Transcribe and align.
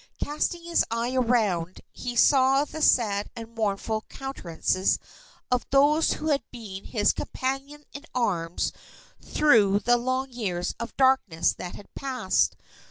Casting 0.19 0.63
his 0.63 0.83
eye 0.89 1.13
around, 1.15 1.81
he 1.91 2.15
saw 2.15 2.65
the 2.65 2.81
sad 2.81 3.29
and 3.35 3.53
mournful 3.53 4.01
countenances 4.09 4.97
of 5.51 5.63
those 5.69 6.13
who 6.13 6.29
had 6.29 6.41
been 6.49 6.85
his 6.85 7.13
companions 7.13 7.85
in 7.93 8.05
arms 8.15 8.73
through 9.21 9.77
the 9.81 9.97
long 9.97 10.31
years 10.31 10.73
of 10.79 10.97
darkness 10.97 11.53
that 11.53 11.75
had 11.75 11.93
passed. 11.93 12.55